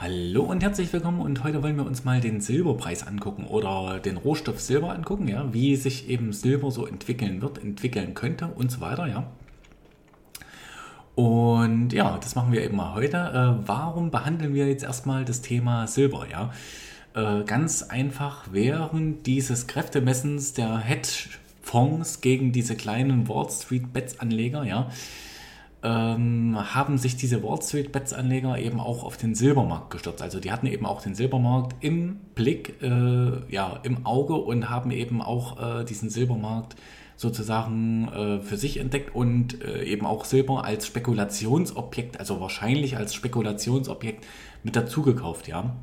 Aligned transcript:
Hallo 0.00 0.44
und 0.44 0.62
herzlich 0.62 0.92
willkommen 0.92 1.20
und 1.20 1.42
heute 1.42 1.60
wollen 1.60 1.74
wir 1.74 1.84
uns 1.84 2.04
mal 2.04 2.20
den 2.20 2.40
Silberpreis 2.40 3.04
angucken 3.04 3.46
oder 3.46 3.98
den 3.98 4.16
Rohstoff 4.16 4.60
Silber 4.60 4.94
angucken, 4.94 5.26
ja, 5.26 5.52
wie 5.52 5.74
sich 5.74 6.08
eben 6.08 6.32
Silber 6.32 6.70
so 6.70 6.86
entwickeln 6.86 7.42
wird, 7.42 7.58
entwickeln 7.58 8.14
könnte 8.14 8.46
und 8.46 8.70
so 8.70 8.80
weiter, 8.80 9.08
ja. 9.08 9.26
Und 11.16 11.92
ja, 11.92 12.16
das 12.18 12.36
machen 12.36 12.52
wir 12.52 12.62
eben 12.62 12.76
mal 12.76 12.94
heute. 12.94 13.16
Äh, 13.16 13.66
warum 13.66 14.12
behandeln 14.12 14.54
wir 14.54 14.68
jetzt 14.68 14.84
erstmal 14.84 15.24
das 15.24 15.42
Thema 15.42 15.88
Silber, 15.88 16.28
ja? 16.30 16.52
Äh, 17.14 17.42
ganz 17.42 17.82
einfach, 17.82 18.44
während 18.52 19.26
dieses 19.26 19.66
Kräftemessens 19.66 20.52
der 20.52 20.78
Hedgefonds 20.78 22.20
gegen 22.20 22.52
diese 22.52 22.76
kleinen 22.76 23.28
Wall 23.28 23.50
Street 23.50 23.92
Bets 23.92 24.20
Anleger, 24.20 24.62
ja, 24.62 24.92
ähm, 25.82 26.56
haben 26.74 26.98
sich 26.98 27.16
diese 27.16 27.42
Wall 27.42 27.62
Street 27.62 27.92
Bets 27.92 28.12
Anleger 28.12 28.58
eben 28.58 28.80
auch 28.80 29.04
auf 29.04 29.16
den 29.16 29.34
Silbermarkt 29.34 29.90
gestürzt. 29.90 30.22
Also 30.22 30.40
die 30.40 30.50
hatten 30.50 30.66
eben 30.66 30.86
auch 30.86 31.00
den 31.00 31.14
Silbermarkt 31.14 31.76
im 31.84 32.16
Blick, 32.34 32.82
äh, 32.82 33.52
ja, 33.52 33.78
im 33.82 34.04
Auge 34.04 34.34
und 34.34 34.68
haben 34.68 34.90
eben 34.90 35.22
auch 35.22 35.80
äh, 35.80 35.84
diesen 35.84 36.10
Silbermarkt 36.10 36.76
sozusagen 37.16 38.08
äh, 38.08 38.40
für 38.40 38.56
sich 38.56 38.78
entdeckt 38.78 39.14
und 39.14 39.62
äh, 39.62 39.82
eben 39.84 40.06
auch 40.06 40.24
Silber 40.24 40.64
als 40.64 40.86
Spekulationsobjekt, 40.86 42.18
also 42.18 42.40
wahrscheinlich 42.40 42.96
als 42.96 43.14
Spekulationsobjekt 43.14 44.24
mit 44.62 44.76
dazugekauft, 44.76 45.48
ja. 45.48 45.76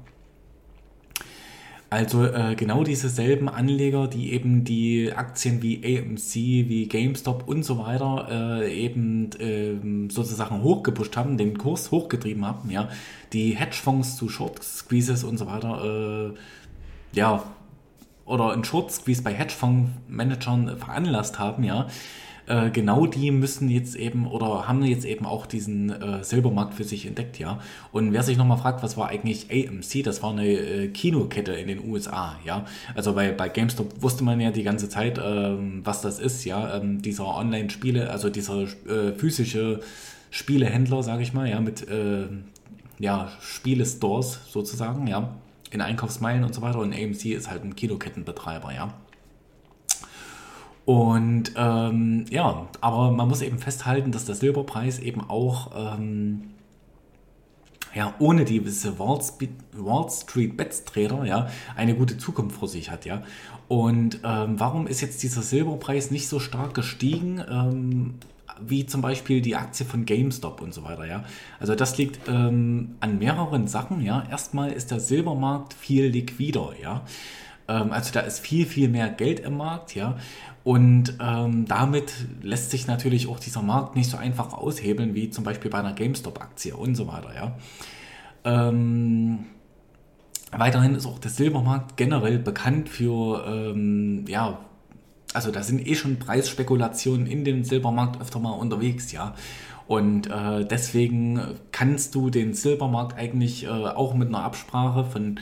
Also 1.95 2.25
äh, 2.25 2.55
genau 2.55 2.83
dieselben 2.83 3.47
Anleger, 3.47 4.09
die 4.09 4.33
eben 4.33 4.65
die 4.65 5.13
Aktien 5.13 5.61
wie 5.61 5.77
AMC, 5.77 6.35
wie 6.67 6.89
GameStop 6.89 7.47
und 7.47 7.63
so 7.63 7.77
weiter 7.77 8.27
äh, 8.29 8.83
eben 8.83 9.29
äh, 9.39 10.11
sozusagen 10.11 10.61
hochgepusht 10.61 11.15
haben, 11.15 11.37
den 11.37 11.57
Kurs 11.57 11.91
hochgetrieben 11.91 12.45
haben, 12.45 12.69
ja, 12.69 12.89
die 13.31 13.55
Hedgefonds 13.55 14.17
zu 14.17 14.27
Short 14.27 14.61
Squeezes 14.61 15.23
und 15.23 15.37
so 15.37 15.47
weiter, 15.47 16.33
äh, 16.33 17.17
ja, 17.17 17.43
oder 18.25 18.51
ein 18.51 18.65
Short 18.65 18.91
Squeeze 18.91 19.23
bei 19.23 19.33
Hedgefonds-Managern 19.33 20.77
veranlasst 20.77 21.39
haben, 21.39 21.63
ja, 21.63 21.87
äh, 22.47 22.69
genau 22.69 23.05
die 23.07 23.31
müssen 23.31 23.69
jetzt 23.69 23.95
eben 23.95 24.27
oder 24.27 24.67
haben 24.67 24.83
jetzt 24.83 25.05
eben 25.05 25.25
auch 25.25 25.45
diesen 25.45 25.89
äh, 25.89 26.23
Silbermarkt 26.23 26.73
für 26.73 26.83
sich 26.83 27.05
entdeckt, 27.05 27.39
ja. 27.39 27.59
Und 27.91 28.13
wer 28.13 28.23
sich 28.23 28.37
nochmal 28.37 28.57
fragt, 28.57 28.83
was 28.83 28.97
war 28.97 29.09
eigentlich 29.09 29.47
AMC, 29.51 30.03
das 30.03 30.21
war 30.21 30.31
eine 30.31 30.47
äh, 30.47 30.87
Kinokette 30.89 31.53
in 31.53 31.67
den 31.67 31.89
USA, 31.89 32.37
ja. 32.45 32.65
Also 32.93 33.13
bei, 33.13 33.31
bei 33.31 33.49
GameStop 33.49 34.01
wusste 34.01 34.23
man 34.23 34.39
ja 34.39 34.51
die 34.51 34.63
ganze 34.63 34.89
Zeit, 34.89 35.19
ähm, 35.23 35.81
was 35.83 36.01
das 36.01 36.19
ist, 36.19 36.45
ja. 36.45 36.77
Ähm, 36.77 37.01
dieser 37.01 37.25
Online-Spiele, 37.25 38.09
also 38.09 38.29
dieser 38.29 38.63
äh, 38.63 39.13
physische 39.17 39.79
Spielehändler, 40.29 41.01
sage 41.01 41.23
ich 41.23 41.33
mal, 41.33 41.49
ja, 41.49 41.59
mit 41.61 41.87
äh, 41.89 42.27
ja, 42.99 43.31
Spiele-Stores 43.41 44.39
sozusagen, 44.47 45.07
ja, 45.07 45.35
in 45.71 45.81
Einkaufsmeilen 45.81 46.43
und 46.43 46.53
so 46.53 46.61
weiter. 46.61 46.79
Und 46.79 46.93
AMC 46.93 47.25
ist 47.25 47.49
halt 47.49 47.63
ein 47.63 47.75
Kinokettenbetreiber, 47.75 48.73
ja. 48.73 48.93
Und 50.85 51.53
ähm, 51.55 52.25
ja, 52.29 52.67
aber 52.79 53.11
man 53.11 53.27
muss 53.27 53.41
eben 53.41 53.57
festhalten, 53.57 54.11
dass 54.11 54.25
der 54.25 54.35
Silberpreis 54.35 54.99
eben 54.99 55.21
auch 55.21 55.71
ähm, 55.97 56.51
ja, 57.95 58.13
ohne 58.19 58.43
diese 58.45 58.99
Wall, 58.99 59.19
Wall 59.73 60.09
Street 60.11 60.57
Bets 60.57 60.83
Trader 60.83 61.25
ja, 61.25 61.47
eine 61.75 61.95
gute 61.95 62.17
Zukunft 62.17 62.57
vor 62.57 62.67
sich 62.67 62.91
hat. 62.91 63.05
Ja. 63.05 63.23
Und 63.67 64.19
ähm, 64.23 64.59
warum 64.59 64.85
ist 64.85 65.01
jetzt 65.01 65.23
dieser 65.23 65.41
Silberpreis 65.41 66.11
nicht 66.11 66.27
so 66.27 66.39
stark 66.39 66.73
gestiegen? 66.73 67.43
Ähm, 67.49 68.15
wie 68.61 68.85
zum 68.85 69.01
Beispiel 69.01 69.41
die 69.41 69.55
Aktie 69.55 69.85
von 69.85 70.05
GameStop 70.05 70.61
und 70.61 70.73
so 70.73 70.83
weiter, 70.83 71.05
ja. 71.05 71.23
Also 71.59 71.75
das 71.75 71.97
liegt 71.97 72.27
ähm, 72.29 72.95
an 72.99 73.17
mehreren 73.19 73.67
Sachen, 73.67 74.01
ja. 74.01 74.23
Erstmal 74.29 74.71
ist 74.71 74.91
der 74.91 74.99
Silbermarkt 74.99 75.73
viel 75.73 76.05
liquider, 76.05 76.71
ja. 76.81 77.01
Ähm, 77.67 77.91
also 77.91 78.13
da 78.13 78.21
ist 78.21 78.39
viel, 78.39 78.65
viel 78.65 78.87
mehr 78.87 79.09
Geld 79.09 79.39
im 79.41 79.57
Markt, 79.57 79.95
ja. 79.95 80.17
Und 80.65 81.13
ähm, 81.21 81.65
damit 81.67 82.11
lässt 82.41 82.71
sich 82.71 82.87
natürlich 82.87 83.27
auch 83.27 83.39
dieser 83.39 83.61
Markt 83.61 83.95
nicht 83.95 84.09
so 84.09 84.17
einfach 84.17 84.51
aushebeln, 84.51 85.13
wie 85.13 85.29
zum 85.29 85.43
Beispiel 85.43 85.69
bei 85.69 85.77
einer 85.77 85.93
GameStop-Aktie 85.93 86.75
und 86.75 86.95
so 86.95 87.07
weiter, 87.07 87.35
ja. 87.35 87.55
Ähm, 88.43 89.45
weiterhin 90.51 90.95
ist 90.95 91.05
auch 91.05 91.19
der 91.19 91.29
Silbermarkt 91.29 91.97
generell 91.97 92.39
bekannt 92.39 92.89
für, 92.89 93.45
ähm, 93.47 94.25
ja, 94.27 94.57
also 95.35 95.51
da 95.51 95.61
sind 95.61 95.85
eh 95.85 95.93
schon 95.93 96.17
Preisspekulationen 96.17 97.27
in 97.27 97.45
dem 97.45 97.63
Silbermarkt 97.63 98.19
öfter 98.19 98.39
mal 98.39 98.53
unterwegs, 98.53 99.11
ja. 99.11 99.35
Und 99.85 100.25
äh, 100.31 100.65
deswegen 100.65 101.41
kannst 101.71 102.15
du 102.15 102.31
den 102.31 102.55
Silbermarkt 102.55 103.15
eigentlich 103.15 103.65
äh, 103.65 103.69
auch 103.69 104.15
mit 104.15 104.29
einer 104.29 104.43
Absprache 104.43 105.03
von 105.03 105.39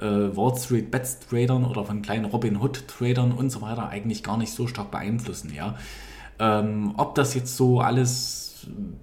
Wall 0.00 0.56
Street 0.56 0.90
Bets 0.90 1.20
Tradern 1.20 1.64
oder 1.64 1.84
von 1.84 2.02
kleinen 2.02 2.26
Robin 2.26 2.60
Hood 2.60 2.86
Tradern 2.88 3.32
und 3.32 3.50
so 3.50 3.62
weiter 3.62 3.88
eigentlich 3.88 4.22
gar 4.22 4.36
nicht 4.36 4.52
so 4.52 4.66
stark 4.66 4.90
beeinflussen, 4.90 5.52
ja. 5.54 5.76
Ähm, 6.40 6.94
ob 6.96 7.14
das 7.14 7.34
jetzt 7.34 7.56
so 7.56 7.80
alles 7.80 8.48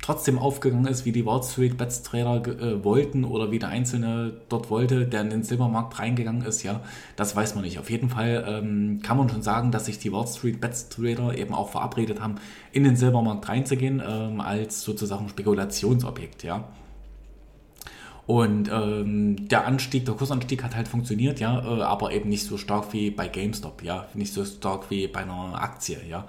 trotzdem 0.01 0.37
aufgegangen 0.37 0.87
ist, 0.87 1.05
wie 1.05 1.11
die 1.11 1.25
Wall 1.25 1.41
Street 1.43 1.77
Bets 1.77 2.03
Trader 2.03 2.47
äh, 2.47 2.83
wollten 2.83 3.23
oder 3.23 3.51
wie 3.51 3.59
der 3.59 3.69
Einzelne 3.69 4.33
dort 4.49 4.69
wollte, 4.69 5.05
der 5.05 5.21
in 5.21 5.29
den 5.29 5.43
Silbermarkt 5.43 5.99
reingegangen 5.99 6.43
ist, 6.43 6.63
ja, 6.63 6.81
das 7.15 7.35
weiß 7.35 7.55
man 7.55 7.63
nicht. 7.63 7.79
Auf 7.79 7.89
jeden 7.89 8.09
Fall 8.09 8.45
ähm, 8.47 8.99
kann 9.01 9.17
man 9.17 9.29
schon 9.29 9.41
sagen, 9.41 9.71
dass 9.71 9.85
sich 9.85 9.99
die 9.99 10.11
Wall 10.11 10.27
Street 10.27 10.61
Bets 10.61 10.89
Trader 10.89 11.37
eben 11.37 11.53
auch 11.53 11.69
verabredet 11.69 12.21
haben, 12.21 12.35
in 12.71 12.83
den 12.83 12.95
Silbermarkt 12.95 13.47
reinzugehen, 13.47 14.01
ähm, 14.05 14.41
als 14.41 14.81
sozusagen 14.81 15.29
Spekulationsobjekt, 15.29 16.43
ja. 16.43 16.65
Und 18.27 18.69
ähm, 18.71 19.47
der 19.47 19.67
Anstieg, 19.67 20.05
der 20.05 20.15
Kursanstieg 20.15 20.63
hat 20.63 20.75
halt 20.75 20.87
funktioniert, 20.87 21.39
ja, 21.39 21.59
äh, 21.59 21.81
aber 21.81 22.11
eben 22.11 22.29
nicht 22.29 22.45
so 22.45 22.57
stark 22.57 22.91
wie 22.91 23.11
bei 23.11 23.27
GameStop, 23.27 23.83
ja, 23.83 24.07
nicht 24.15 24.33
so 24.33 24.43
stark 24.43 24.89
wie 24.89 25.07
bei 25.07 25.21
einer 25.21 25.61
Aktie, 25.61 25.99
ja. 26.09 26.25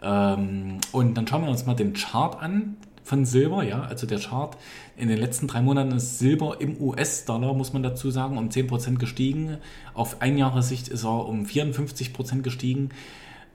Ähm, 0.00 0.78
und 0.92 1.14
dann 1.14 1.26
schauen 1.26 1.42
wir 1.42 1.50
uns 1.50 1.66
mal 1.66 1.74
den 1.74 1.94
Chart 1.94 2.40
an 2.40 2.76
von 3.02 3.24
Silber, 3.24 3.64
ja, 3.64 3.82
also 3.82 4.06
der 4.06 4.20
Chart 4.20 4.56
in 4.96 5.08
den 5.08 5.18
letzten 5.18 5.48
drei 5.48 5.60
Monaten 5.60 5.92
ist 5.92 6.20
Silber 6.20 6.60
im 6.60 6.80
US-Dollar, 6.80 7.52
muss 7.52 7.72
man 7.72 7.82
dazu 7.82 8.10
sagen, 8.10 8.38
um 8.38 8.48
10% 8.48 8.98
gestiegen. 8.98 9.58
Auf 9.92 10.22
Einjahressicht 10.22 10.88
ist 10.88 11.04
er 11.04 11.26
um 11.26 11.44
54% 11.44 12.42
gestiegen. 12.42 12.90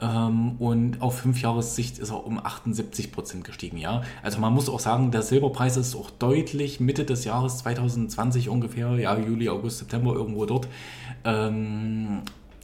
Ähm, 0.02 0.54
und 0.60 1.02
auf 1.02 1.20
fünf 1.20 1.42
Jahressicht 1.42 2.00
ist 2.00 2.12
er 2.12 2.26
um 2.26 2.40
78 2.40 3.12
Prozent 3.12 3.44
gestiegen, 3.44 3.78
ja. 3.78 4.02
Also 4.24 4.40
man 4.40 4.54
muss 4.54 4.70
auch 4.70 4.80
sagen, 4.80 5.12
der 5.12 5.24
Silberpreis 5.24 5.76
ist 5.76 5.96
auch 5.96 6.10
deutlich 6.10 6.80
Mitte 6.80 7.04
des 7.04 7.26
Jahres 7.26 7.58
2020 7.60 8.50
ungefähr, 8.50 8.92
ja, 8.98 9.18
Juli, 9.18 9.50
August, 9.50 9.80
September 9.80 10.14
irgendwo 10.14 10.46
dort, 10.46 10.68
ähm, 11.26 12.22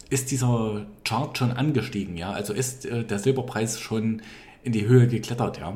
ist 0.09 0.31
dieser 0.31 0.85
Chart 1.03 1.37
schon 1.37 1.51
angestiegen, 1.51 2.15
ja. 2.15 2.31
Also 2.31 2.53
ist 2.53 2.85
äh, 2.85 3.03
der 3.03 3.19
Silberpreis 3.19 3.79
schon 3.79 4.21
in 4.63 4.71
die 4.71 4.87
Höhe 4.87 5.07
geklettert, 5.07 5.59
ja. 5.59 5.73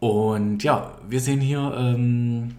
Und 0.00 0.64
ja, 0.64 0.98
wir 1.08 1.20
sehen 1.20 1.40
hier 1.40 1.74
ähm, 1.76 2.56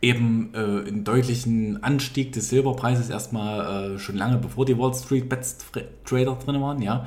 eben 0.00 0.50
äh, 0.54 0.58
einen 0.58 1.04
deutlichen 1.04 1.82
Anstieg 1.82 2.32
des 2.32 2.50
Silberpreises 2.50 3.10
erstmal 3.10 3.94
äh, 3.94 3.98
schon 3.98 4.16
lange 4.16 4.38
bevor 4.38 4.64
die 4.64 4.78
Wall 4.78 4.94
Street 4.94 5.28
Bets 5.28 5.58
Trader 6.04 6.36
drin 6.36 6.60
waren, 6.60 6.82
ja. 6.82 7.04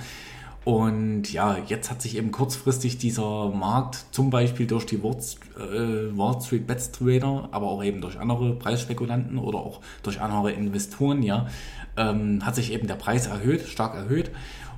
Und 0.64 1.34
ja, 1.34 1.58
jetzt 1.68 1.90
hat 1.90 2.04
sich 2.04 2.18
eben 2.18 2.32
kurzfristig 2.32 3.00
dieser 3.00 3.50
Markt 3.50 4.06
zum 4.12 4.30
Beispiel 4.30 4.68
durch 4.68 4.86
die 4.86 5.02
Wall, 5.02 5.18
äh, 5.58 6.16
Wall 6.16 6.40
Street 6.40 6.68
Bets 6.68 6.92
Trader, 6.92 7.50
aber 7.52 7.68
auch 7.68 7.84
eben 7.84 8.00
durch 8.00 8.20
andere 8.20 8.54
Preisspekulanten 8.54 9.40
oder 9.40 9.58
auch 9.58 9.82
durch 10.04 10.22
andere 10.22 10.52
Investoren, 10.52 11.24
ja, 11.24 11.48
ähm, 11.98 12.46
hat 12.46 12.56
sich 12.56 12.74
eben 12.74 12.86
der 12.86 12.96
Preis 12.96 13.26
erhöht, 13.26 13.68
stark 13.68 13.96
erhöht. 13.96 14.30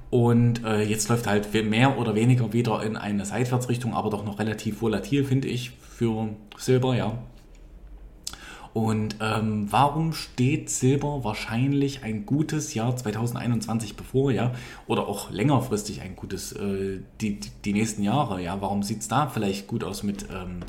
Und 0.10 0.64
äh, 0.64 0.84
jetzt 0.84 1.10
läuft 1.10 1.28
halt 1.28 1.52
mehr 1.68 1.98
oder 1.98 2.16
weniger 2.16 2.54
wieder 2.54 2.84
in 2.84 2.96
eine 2.96 3.26
Seitwärtsrichtung, 3.26 3.94
aber 3.94 4.10
doch 4.10 4.24
noch 4.24 4.40
relativ 4.40 4.82
volatil, 4.82 5.26
finde 5.26 5.48
ich, 5.50 5.72
für 5.72 6.30
Silber, 6.56 6.96
ja. 6.96 7.18
Und 8.74 9.18
ähm, 9.22 9.68
warum 9.70 10.14
steht 10.14 10.70
Silber 10.70 11.24
wahrscheinlich 11.24 12.04
ein 12.04 12.26
gutes 12.26 12.74
Jahr 12.74 12.96
2021 12.96 13.96
bevor, 13.96 14.32
ja? 14.32 14.52
Oder 14.88 15.08
auch 15.08 15.30
längerfristig 15.30 16.02
ein 16.02 16.16
gutes, 16.16 16.54
äh, 16.54 17.00
die, 17.22 17.40
die 17.66 17.74
nächsten 17.74 18.02
Jahre, 18.02 18.42
ja? 18.42 18.60
Warum 18.62 18.82
sieht 18.82 19.02
es 19.02 19.08
da 19.08 19.28
vielleicht 19.28 19.68
gut 19.68 19.84
aus 19.84 20.02
mit, 20.02 20.26
ähm, 20.34 20.62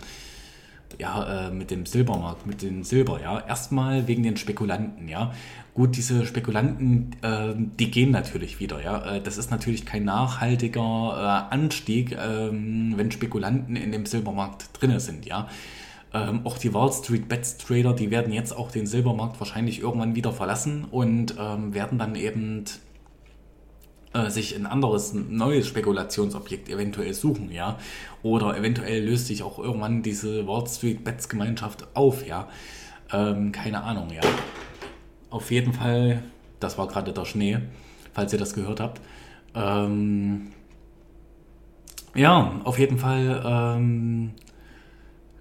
ja, 0.99 1.49
äh, 1.49 1.51
mit 1.51 1.71
dem 1.71 1.87
Silbermarkt, 1.87 2.47
mit 2.47 2.61
dem 2.61 2.85
Silber, 2.85 3.23
ja? 3.23 3.41
Erstmal 3.41 4.07
wegen 4.07 4.23
den 4.23 4.37
Spekulanten, 4.37 5.09
ja? 5.09 5.33
Gut, 5.73 5.97
diese 5.97 6.27
Spekulanten, 6.27 7.17
äh, 7.23 7.55
die 7.57 7.91
gehen 7.91 8.11
natürlich 8.11 8.61
wieder, 8.61 8.83
ja? 8.83 9.15
Äh, 9.15 9.23
das 9.23 9.39
ist 9.39 9.51
natürlich 9.51 9.87
kein 9.87 10.05
nachhaltiger 10.05 11.49
äh, 11.51 11.55
Anstieg, 11.55 12.13
ähm, 12.13 12.93
wenn 12.97 13.11
Spekulanten 13.11 13.77
in 13.77 13.93
dem 13.93 14.05
Silbermarkt 14.05 14.69
drinne 14.79 15.01
sind, 15.01 15.25
ja? 15.25 15.49
Ähm, 16.15 16.43
auch 16.45 16.59
die 16.59 16.73
Wall 16.73 16.93
Street 16.93 17.29
Bets 17.29 17.59
Trader, 17.59 17.93
die 17.93 18.13
werden 18.13 18.33
jetzt 18.33 18.57
auch 18.57 18.71
den 18.71 18.87
Silbermarkt 18.87 19.41
wahrscheinlich 19.41 19.81
irgendwann 19.81 20.15
wieder 20.15 20.33
verlassen 20.33 20.87
und 20.89 21.35
ähm, 21.41 21.75
werden 21.75 21.99
dann 21.99 22.15
eben 22.15 22.65
äh, 24.13 24.31
sich 24.31 24.55
ein 24.55 24.65
anderes, 24.65 25.13
neues 25.13 25.67
Spekulationsobjekt 25.67 26.69
eventuell 26.69 27.13
suchen, 27.15 27.51
ja. 27.51 27.79
Oder 28.23 28.57
eventuell 28.57 29.05
löst 29.05 29.27
sich 29.27 29.43
auch 29.43 29.59
irgendwann 29.59 30.05
diese 30.05 30.47
Wall 30.47 30.65
Street 30.69 31.03
Bets 31.03 31.29
Gemeinschaft 31.29 31.89
auf, 31.95 32.25
ja. 32.25 32.49
Ähm, 33.13 33.51
keine 33.51 33.83
Ahnung, 33.83 34.11
ja. 34.11 34.23
Auf 35.31 35.51
jeden 35.51 35.73
Fall, 35.73 36.23
das 36.61 36.79
war 36.79 36.87
gerade 36.87 37.13
der 37.13 37.25
Schnee, 37.25 37.59
falls 38.13 38.33
ihr 38.33 38.39
das 38.39 38.55
gehört 38.55 38.79
habt. 38.79 39.01
Ähm, 39.57 40.53
ja, 42.15 42.61
auf 42.63 42.79
jeden 42.79 42.99
Fall 42.99 43.43
ähm, 43.45 44.31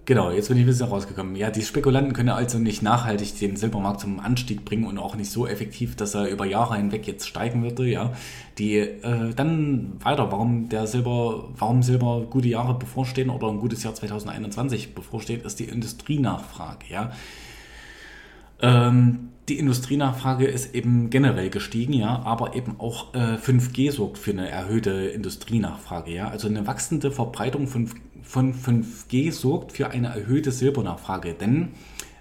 Genau, 0.06 0.30
jetzt 0.30 0.48
bin 0.48 0.58
ich 0.58 0.64
ein 0.64 0.66
bisschen 0.66 0.88
rausgekommen. 0.88 1.34
Ja, 1.34 1.50
die 1.50 1.62
Spekulanten 1.62 2.12
können 2.12 2.28
also 2.28 2.58
nicht 2.58 2.82
nachhaltig 2.82 3.38
den 3.38 3.56
Silbermarkt 3.56 4.00
zum 4.00 4.20
Anstieg 4.20 4.66
bringen 4.66 4.84
und 4.84 4.98
auch 4.98 5.14
nicht 5.14 5.30
so 5.30 5.46
effektiv, 5.46 5.96
dass 5.96 6.14
er 6.14 6.28
über 6.28 6.44
Jahre 6.44 6.76
hinweg 6.76 7.06
jetzt 7.06 7.26
steigen 7.26 7.62
würde. 7.62 7.88
Ja, 7.88 8.12
die 8.58 8.76
äh, 8.76 9.32
dann 9.34 9.92
weiter, 10.02 10.30
warum 10.30 10.68
der 10.68 10.86
Silber, 10.86 11.48
warum 11.56 11.82
Silber 11.82 12.26
gute 12.28 12.48
Jahre 12.48 12.74
bevorstehen 12.74 13.30
oder 13.30 13.48
ein 13.48 13.60
gutes 13.60 13.82
Jahr 13.82 13.94
2021 13.94 14.94
bevorsteht, 14.94 15.42
ist 15.46 15.58
die 15.58 15.64
Industrienachfrage. 15.64 16.84
Ja, 16.90 17.12
ähm, 18.60 19.30
die 19.48 19.58
Industrienachfrage 19.58 20.46
ist 20.46 20.74
eben 20.74 21.10
generell 21.10 21.50
gestiegen, 21.50 21.92
ja, 21.92 22.22
aber 22.24 22.56
eben 22.56 22.76
auch 22.78 23.12
äh, 23.14 23.36
5G 23.36 23.92
sorgt 23.92 24.16
für 24.16 24.30
eine 24.30 24.48
erhöhte 24.48 24.90
Industrienachfrage, 24.90 26.12
ja. 26.12 26.28
Also 26.28 26.48
eine 26.48 26.66
wachsende 26.66 27.10
Verbreitung 27.10 27.66
von 27.66 27.90
von 28.24 28.54
5G 28.54 29.32
sorgt 29.32 29.72
für 29.72 29.90
eine 29.90 30.08
erhöhte 30.08 30.50
Silbernachfrage, 30.50 31.34
denn 31.34 31.70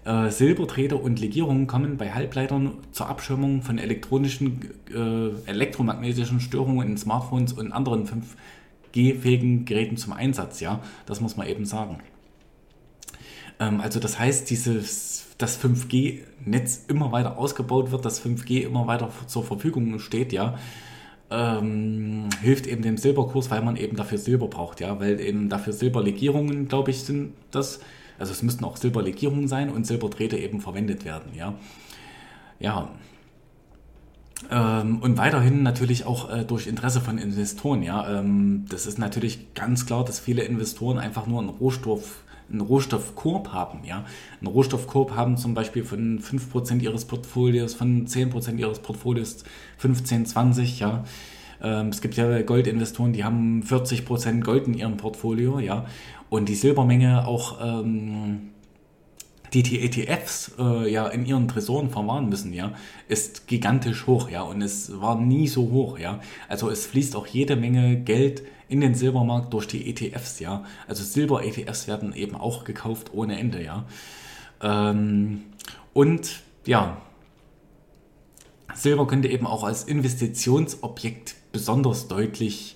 äh, 0.06 0.30
Silberträger 0.30 1.02
und 1.02 1.20
Legierungen 1.20 1.66
kommen 1.66 1.98
bei 1.98 2.12
Halbleitern 2.12 2.74
zur 2.92 3.08
Abschirmung 3.08 3.62
von 3.62 3.78
elektronischen, 3.78 4.70
äh, 4.94 5.50
elektromagnetischen 5.50 6.42
Störungen 6.42 6.90
in 6.90 6.98
Smartphones 6.98 7.54
und 7.54 7.72
anderen 7.72 8.06
5G-fähigen 8.06 9.66
Geräten 9.66 9.98
zum 9.98 10.14
Einsatz. 10.14 10.60
Ja, 10.60 10.82
das 11.06 11.22
muss 11.22 11.38
man 11.38 11.48
eben 11.48 11.66
sagen. 11.66 12.00
Ähm, 13.60 13.82
also 13.82 14.00
das 14.00 14.20
heißt, 14.20 14.50
dieses, 14.50 15.26
das 15.38 15.62
5G-Netz 15.62 16.86
immer 16.88 17.12
weiter 17.12 17.38
ausgebaut 17.38 17.92
wird, 17.92 18.06
dass 18.06 18.24
5G 18.24 18.62
immer 18.62 18.88
weiter 18.88 19.10
zur 19.28 19.44
Verfügung 19.44 20.00
steht, 20.00 20.34
ja, 20.34 20.58
ähm, 21.30 22.30
hilft 22.42 22.68
eben 22.68 22.84
dem 22.84 22.98
Silberkurs, 22.98 23.50
weil 23.50 23.62
man 23.62 23.76
eben 23.76 23.96
dafür 23.96 24.18
Silber 24.18 24.48
braucht, 24.48 24.80
ja, 24.82 25.00
weil 25.00 25.20
eben 25.20 25.50
dafür 25.50 25.74
Silberlegierungen, 25.74 26.68
glaube 26.68 26.92
ich, 26.92 27.04
sind 27.04 27.34
das. 27.52 27.80
Also 28.20 28.32
es 28.32 28.44
müssten 28.44 28.64
auch 28.64 28.78
Silberlegierungen 28.78 29.48
sein 29.48 29.70
und 29.72 29.88
Silberdrähte 29.88 30.38
eben 30.38 30.62
verwendet 30.62 31.06
werden, 31.06 31.34
ja. 31.34 31.56
Ja. 32.60 32.90
Ähm, 34.52 35.00
und 35.00 35.18
weiterhin 35.18 35.64
natürlich 35.64 36.06
auch 36.06 36.30
äh, 36.30 36.44
durch 36.46 36.68
Interesse 36.68 37.02
von 37.02 37.18
Investoren, 37.18 37.82
ja. 37.82 38.20
Ähm, 38.20 38.66
das 38.70 38.86
ist 38.86 39.00
natürlich 39.00 39.56
ganz 39.56 39.88
klar, 39.88 40.06
dass 40.06 40.20
viele 40.20 40.44
Investoren 40.44 41.00
einfach 41.00 41.26
nur 41.26 41.40
einen 41.40 41.50
Rohstoff 41.50 42.24
einen 42.50 42.62
Rohstoffkorb 42.62 43.52
haben. 43.52 43.84
Ja? 43.86 44.06
Einen 44.40 44.48
Rohstoffkorb 44.48 45.16
haben 45.16 45.38
zum 45.38 45.54
Beispiel 45.54 45.84
von 45.84 46.20
5% 46.20 46.82
ihres 46.82 47.06
Portfolios, 47.06 47.74
von 47.74 48.08
10% 48.08 48.58
ihres 48.58 48.80
Portfolios 48.80 49.44
15, 49.78 50.26
20, 50.26 50.80
ja. 50.80 51.04
Ähm, 51.62 51.90
es 51.90 52.02
gibt 52.02 52.16
ja 52.16 52.42
Goldinvestoren, 52.42 53.14
die 53.14 53.24
haben 53.24 53.64
40% 53.64 54.42
Gold 54.42 54.68
in 54.68 54.74
ihrem 54.74 54.98
Portfolio, 54.98 55.60
ja. 55.60 55.86
Und 56.30 56.50
die 56.50 56.56
Silbermenge 56.56 57.28
auch 57.28 57.60
ähm, 57.62 58.54
die 59.54 59.64
die 59.64 59.82
ETFs 59.82 60.54
äh, 60.58 60.92
ja 60.92 61.08
in 61.08 61.26
ihren 61.26 61.48
Tresoren 61.48 61.90
verwahren 61.90 62.28
müssen, 62.28 62.54
ja, 62.54 62.74
ist 63.08 63.48
gigantisch 63.48 64.08
hoch, 64.08 64.30
ja, 64.30 64.42
und 64.42 64.62
es 64.62 65.00
war 65.00 65.20
nie 65.20 65.48
so 65.48 65.70
hoch, 65.72 66.00
ja. 66.00 66.20
Also 66.50 66.70
es 66.70 66.86
fließt 66.88 67.16
auch 67.16 67.28
jede 67.28 67.56
Menge 67.56 67.98
Geld 67.98 68.44
in 68.68 68.82
den 68.82 68.96
Silbermarkt 68.96 69.54
durch 69.54 69.68
die 69.68 69.90
ETFs, 69.90 70.40
ja. 70.40 70.64
Also 70.88 71.04
Silber-ETFs 71.04 71.88
werden 71.88 72.14
eben 72.14 72.36
auch 72.36 72.64
gekauft 72.64 73.12
ohne 73.14 73.38
Ende, 73.38 73.64
ja. 73.64 73.86
Ähm, 74.62 75.44
und 75.94 76.42
ja, 76.66 76.98
Silber 78.74 79.06
könnte 79.08 79.28
eben 79.28 79.46
auch 79.46 79.64
als 79.64 79.84
Investitionsobjekt 79.84 81.36
besonders 81.52 82.08
deutlich 82.08 82.76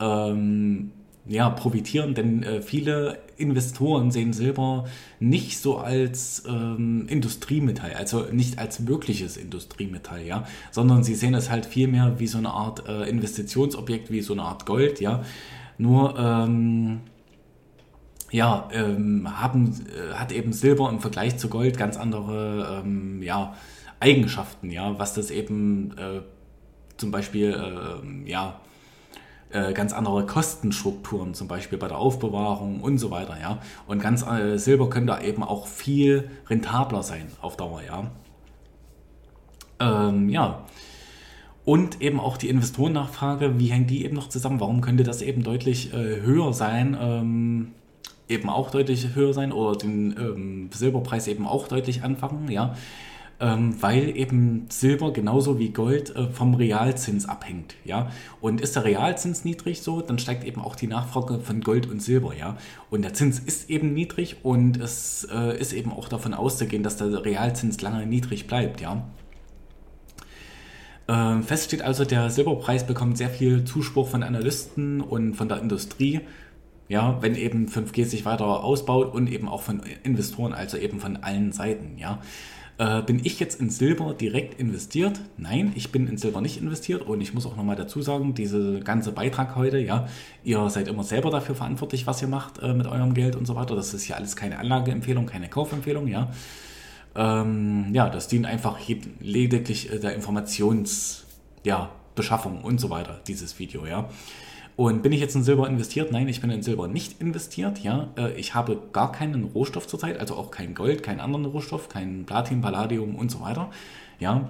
ähm, 0.00 0.92
ja, 1.26 1.48
profitieren, 1.48 2.14
denn 2.14 2.42
äh, 2.42 2.60
viele 2.60 3.18
Investoren 3.36 4.10
sehen 4.10 4.32
Silber 4.32 4.84
nicht 5.20 5.58
so 5.58 5.78
als 5.78 6.44
ähm, 6.46 7.06
Industriemetall, 7.08 7.94
also 7.94 8.26
nicht 8.30 8.58
als 8.58 8.86
wirkliches 8.86 9.36
Industriemetall, 9.36 10.22
ja, 10.22 10.46
sondern 10.70 11.02
sie 11.02 11.14
sehen 11.14 11.34
es 11.34 11.50
halt 11.50 11.66
vielmehr 11.66 12.18
wie 12.18 12.26
so 12.26 12.38
eine 12.38 12.50
Art 12.50 12.86
äh, 12.88 13.08
Investitionsobjekt, 13.08 14.10
wie 14.10 14.20
so 14.20 14.34
eine 14.34 14.42
Art 14.42 14.66
Gold, 14.66 15.00
ja. 15.00 15.22
Nur 15.78 16.18
ähm, 16.18 17.00
ja, 18.30 18.68
ähm, 18.72 19.40
haben, 19.40 19.86
äh, 19.86 20.14
hat 20.14 20.32
eben 20.32 20.52
Silber 20.52 20.90
im 20.90 21.00
Vergleich 21.00 21.36
zu 21.38 21.48
Gold 21.48 21.78
ganz 21.78 21.96
andere 21.96 22.82
ähm, 22.84 23.22
ja, 23.22 23.54
Eigenschaften, 24.00 24.70
ja, 24.70 24.98
was 24.98 25.14
das 25.14 25.30
eben 25.30 25.96
äh, 25.96 26.20
zum 26.96 27.10
Beispiel 27.10 27.52
äh, 27.52 28.28
ja, 28.30 28.60
ganz 29.72 29.92
andere 29.92 30.26
Kostenstrukturen, 30.26 31.34
zum 31.34 31.46
Beispiel 31.46 31.78
bei 31.78 31.86
der 31.86 31.98
Aufbewahrung 31.98 32.80
und 32.80 32.98
so 32.98 33.10
weiter, 33.10 33.36
ja. 33.40 33.58
Und 33.86 34.02
ganz 34.02 34.26
äh, 34.26 34.58
Silber 34.58 34.90
könnte 34.90 35.16
eben 35.22 35.44
auch 35.44 35.66
viel 35.68 36.28
rentabler 36.48 37.02
sein 37.02 37.28
auf 37.40 37.56
Dauer, 37.56 37.82
ja. 37.86 38.10
Ähm, 39.78 40.28
ja. 40.28 40.64
Und 41.64 42.02
eben 42.02 42.20
auch 42.20 42.36
die 42.36 42.48
Investorennachfrage, 42.48 43.58
wie 43.58 43.68
hängt 43.68 43.90
die 43.90 44.04
eben 44.04 44.14
noch 44.14 44.28
zusammen? 44.28 44.60
Warum 44.60 44.80
könnte 44.80 45.04
das 45.04 45.22
eben 45.22 45.42
deutlich 45.42 45.94
äh, 45.94 46.20
höher 46.20 46.52
sein? 46.52 46.96
Ähm, 47.00 47.72
eben 48.28 48.50
auch 48.50 48.70
deutlich 48.70 49.14
höher 49.14 49.32
sein 49.32 49.52
oder 49.52 49.78
den 49.78 50.16
ähm, 50.18 50.70
Silberpreis 50.72 51.28
eben 51.28 51.46
auch 51.46 51.68
deutlich 51.68 52.02
anfangen, 52.02 52.50
ja 52.50 52.74
ähm, 53.40 53.80
weil 53.82 54.16
eben 54.16 54.66
Silber 54.68 55.12
genauso 55.12 55.58
wie 55.58 55.70
Gold 55.70 56.14
äh, 56.14 56.28
vom 56.28 56.54
Realzins 56.54 57.26
abhängt, 57.26 57.74
ja. 57.84 58.10
Und 58.40 58.60
ist 58.60 58.76
der 58.76 58.84
Realzins 58.84 59.44
niedrig 59.44 59.82
so, 59.82 60.00
dann 60.00 60.18
steigt 60.18 60.44
eben 60.44 60.60
auch 60.60 60.76
die 60.76 60.86
Nachfrage 60.86 61.40
von 61.40 61.60
Gold 61.60 61.86
und 61.86 62.02
Silber, 62.02 62.34
ja. 62.34 62.56
Und 62.90 63.02
der 63.02 63.14
Zins 63.14 63.38
ist 63.40 63.70
eben 63.70 63.92
niedrig 63.92 64.36
und 64.42 64.80
es 64.80 65.26
äh, 65.32 65.58
ist 65.58 65.72
eben 65.72 65.92
auch 65.92 66.08
davon 66.08 66.34
auszugehen, 66.34 66.82
dass 66.82 66.96
der 66.96 67.24
Realzins 67.24 67.80
lange 67.80 68.06
niedrig 68.06 68.46
bleibt, 68.46 68.80
ja. 68.80 69.04
Ähm, 71.06 71.42
fest 71.42 71.66
steht 71.66 71.82
also, 71.82 72.04
der 72.04 72.30
Silberpreis 72.30 72.86
bekommt 72.86 73.18
sehr 73.18 73.28
viel 73.28 73.64
Zuspruch 73.64 74.08
von 74.08 74.22
Analysten 74.22 75.00
und 75.00 75.34
von 75.34 75.48
der 75.48 75.60
Industrie. 75.60 76.20
Ja, 76.88 77.18
wenn 77.22 77.34
eben 77.34 77.66
5G 77.66 78.04
sich 78.04 78.24
weiter 78.26 78.62
ausbaut 78.62 79.14
und 79.14 79.30
eben 79.30 79.48
auch 79.48 79.62
von 79.62 79.82
Investoren, 80.02 80.52
also 80.52 80.76
eben 80.76 81.00
von 81.00 81.16
allen 81.16 81.52
Seiten, 81.52 81.98
ja. 81.98 82.20
Äh, 82.76 83.02
bin 83.02 83.20
ich 83.24 83.38
jetzt 83.38 83.60
in 83.60 83.70
Silber 83.70 84.14
direkt 84.14 84.58
investiert? 84.58 85.20
Nein, 85.36 85.72
ich 85.76 85.92
bin 85.92 86.08
in 86.08 86.18
Silber 86.18 86.40
nicht 86.40 86.60
investiert 86.60 87.02
und 87.02 87.20
ich 87.20 87.32
muss 87.32 87.46
auch 87.46 87.56
nochmal 87.56 87.76
dazu 87.76 88.02
sagen, 88.02 88.34
diese 88.34 88.80
ganze 88.80 89.12
Beitrag 89.12 89.54
heute, 89.54 89.78
ja, 89.78 90.08
ihr 90.42 90.68
seid 90.70 90.88
immer 90.88 91.04
selber 91.04 91.30
dafür 91.30 91.54
verantwortlich, 91.54 92.06
was 92.08 92.20
ihr 92.20 92.28
macht 92.28 92.58
äh, 92.58 92.74
mit 92.74 92.86
eurem 92.86 93.14
Geld 93.14 93.36
und 93.36 93.46
so 93.46 93.54
weiter. 93.54 93.76
Das 93.76 93.94
ist 93.94 94.08
ja 94.08 94.16
alles 94.16 94.34
keine 94.34 94.58
Anlageempfehlung, 94.58 95.26
keine 95.26 95.48
Kaufempfehlung, 95.48 96.08
ja. 96.08 96.32
Ähm, 97.14 97.90
ja, 97.92 98.10
das 98.10 98.26
dient 98.26 98.46
einfach 98.46 98.76
lediglich 99.20 99.92
äh, 99.92 100.00
der 100.00 100.16
Informations, 100.16 101.26
ja, 101.62 101.90
Beschaffung 102.14 102.62
und 102.62 102.80
so 102.80 102.90
weiter, 102.90 103.20
dieses 103.26 103.58
Video, 103.58 103.86
ja. 103.86 104.08
Und 104.76 105.02
bin 105.02 105.12
ich 105.12 105.20
jetzt 105.20 105.36
in 105.36 105.44
Silber 105.44 105.68
investiert? 105.68 106.10
Nein, 106.10 106.26
ich 106.26 106.40
bin 106.40 106.50
in 106.50 106.62
Silber 106.62 106.88
nicht 106.88 107.20
investiert. 107.20 107.78
Ja, 107.78 108.08
äh, 108.16 108.32
ich 108.32 108.54
habe 108.54 108.78
gar 108.92 109.12
keinen 109.12 109.44
Rohstoff 109.44 109.86
zurzeit, 109.86 110.18
also 110.18 110.34
auch 110.34 110.50
kein 110.50 110.74
Gold, 110.74 111.02
keinen 111.02 111.20
anderen 111.20 111.44
Rohstoff, 111.44 111.88
kein 111.88 112.24
Platin, 112.24 112.60
Palladium 112.60 113.14
und 113.14 113.30
so 113.30 113.40
weiter. 113.40 113.70
Ja, 114.18 114.48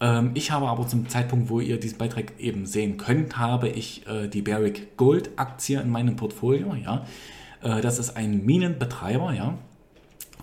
ähm, 0.00 0.32
ich 0.34 0.50
habe 0.50 0.66
aber 0.66 0.88
zum 0.88 1.08
Zeitpunkt, 1.08 1.48
wo 1.48 1.60
ihr 1.60 1.78
diesen 1.78 1.98
Beitrag 1.98 2.32
eben 2.40 2.66
sehen 2.66 2.96
könnt, 2.96 3.38
habe 3.38 3.68
ich 3.68 4.04
äh, 4.08 4.26
die 4.26 4.42
Barrick 4.42 4.96
Gold 4.96 5.30
Aktie 5.36 5.80
in 5.80 5.90
meinem 5.90 6.16
Portfolio. 6.16 6.74
Ja, 6.74 7.06
äh, 7.62 7.80
das 7.80 8.00
ist 8.00 8.16
ein 8.16 8.44
Minenbetreiber. 8.44 9.32
Ja, 9.32 9.58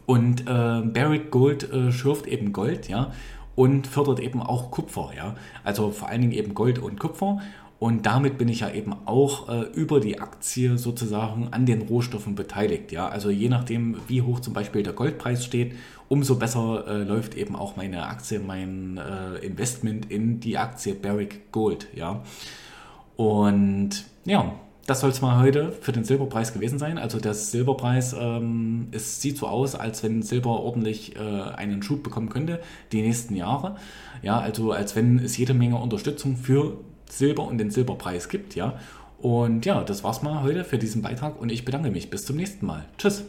und 0.05 0.45
Barrick 0.45 1.29
Gold 1.29 1.69
schürft 1.91 2.25
eben 2.25 2.51
Gold. 2.51 2.89
Ja 2.89 3.11
und 3.59 3.87
fördert 3.87 4.21
eben 4.21 4.41
auch 4.41 4.71
Kupfer, 4.71 5.11
ja. 5.17 5.35
Also 5.65 5.91
vor 5.91 6.07
allen 6.07 6.21
Dingen 6.21 6.31
eben 6.31 6.53
Gold 6.53 6.79
und 6.79 6.97
Kupfer. 6.97 7.41
Und 7.77 8.05
damit 8.05 8.37
bin 8.37 8.47
ich 8.47 8.61
ja 8.61 8.71
eben 8.71 8.95
auch 9.05 9.49
äh, 9.49 9.63
über 9.73 9.99
die 9.99 10.21
Aktie 10.21 10.77
sozusagen 10.77 11.49
an 11.51 11.65
den 11.65 11.81
Rohstoffen 11.81 12.35
beteiligt. 12.35 12.93
Ja, 12.93 13.09
also 13.09 13.29
je 13.29 13.49
nachdem, 13.49 13.97
wie 14.07 14.21
hoch 14.21 14.39
zum 14.39 14.53
Beispiel 14.53 14.83
der 14.83 14.93
Goldpreis 14.93 15.43
steht, 15.43 15.73
umso 16.07 16.35
besser 16.35 16.87
äh, 16.87 17.03
läuft 17.03 17.35
eben 17.35 17.57
auch 17.57 17.75
meine 17.75 18.07
Aktie, 18.07 18.39
mein 18.39 18.97
äh, 18.97 19.45
Investment 19.45 20.09
in 20.09 20.39
die 20.39 20.57
Aktie 20.57 20.93
Barrick 20.93 21.51
Gold. 21.51 21.89
Ja, 21.93 22.23
und 23.17 24.05
ja, 24.23 24.53
das 24.89 25.01
soll 25.01 25.11
es 25.11 25.21
mal 25.21 25.39
heute 25.39 25.71
für 25.71 25.91
den 25.91 26.03
Silberpreis 26.03 26.53
gewesen 26.53 26.79
sein. 26.79 26.97
Also 26.97 27.19
der 27.19 27.35
Silberpreis, 27.35 28.15
ähm, 28.19 28.87
es 28.91 29.21
sieht 29.21 29.37
so 29.37 29.47
aus, 29.47 29.75
als 29.75 30.03
wenn 30.03 30.23
Silber 30.23 30.59
ordentlich 30.61 31.15
äh, 31.15 31.19
einen 31.19 31.83
Schub 31.83 32.01
bekommen 32.01 32.29
könnte 32.29 32.59
die 32.91 33.01
nächsten 33.01 33.35
Jahre. 33.35 33.75
Ja, 34.23 34.39
also 34.39 34.71
als 34.71 34.95
wenn 34.95 35.19
es 35.19 35.37
jede 35.37 35.53
Menge 35.53 35.77
Unterstützung 35.77 36.37
für 36.37 36.77
Silber 37.07 37.45
und 37.47 37.59
den 37.59 37.69
Silberpreis 37.69 38.29
gibt, 38.29 38.55
ja. 38.55 38.79
Und 39.19 39.65
ja, 39.65 39.83
das 39.83 40.03
war's 40.03 40.23
mal 40.23 40.41
heute 40.43 40.63
für 40.63 40.77
diesen 40.77 41.01
Beitrag 41.01 41.39
und 41.39 41.51
ich 41.51 41.65
bedanke 41.65 41.91
mich. 41.91 42.09
Bis 42.09 42.25
zum 42.25 42.37
nächsten 42.37 42.65
Mal. 42.65 42.85
Tschüss. 42.97 43.25